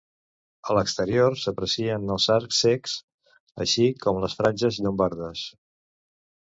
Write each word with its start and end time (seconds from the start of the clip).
A 0.71 0.77
l'exterior 0.77 1.37
s'aprecien 1.41 2.15
els 2.15 2.27
arcs 2.37 2.63
cecs, 2.67 2.97
així 3.67 3.87
com 4.07 4.25
les 4.27 4.39
franges 4.43 4.83
llombardes. 4.87 5.49